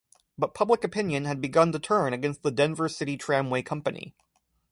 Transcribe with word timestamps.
But 0.35 0.55
public 0.55 0.83
opinion 0.83 1.25
had 1.25 1.41
begun 1.41 1.71
to 1.73 1.77
turn 1.79 2.11
against 2.11 2.41
the 2.41 2.49
Denver 2.49 2.89
City 2.89 3.17
Tramway 3.17 3.61
Company. 3.61 4.15